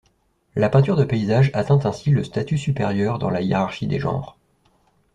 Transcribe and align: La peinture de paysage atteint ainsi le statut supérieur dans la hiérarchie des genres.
La 0.55 0.67
peinture 0.69 0.95
de 0.95 1.03
paysage 1.03 1.51
atteint 1.53 1.77
ainsi 1.85 2.09
le 2.09 2.23
statut 2.23 2.57
supérieur 2.57 3.19
dans 3.19 3.29
la 3.29 3.41
hiérarchie 3.43 3.85
des 3.85 3.99
genres. 3.99 4.35